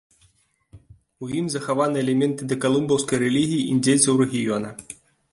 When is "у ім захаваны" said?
1.25-1.97